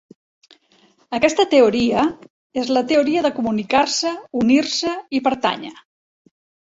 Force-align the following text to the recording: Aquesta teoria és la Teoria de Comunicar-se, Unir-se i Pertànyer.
Aquesta 1.17 1.43
teoria 1.51 2.05
és 2.61 2.71
la 2.77 2.83
Teoria 2.93 3.23
de 3.27 3.33
Comunicar-se, 3.35 4.15
Unir-se 4.45 4.95
i 5.19 5.23
Pertànyer. 5.29 5.75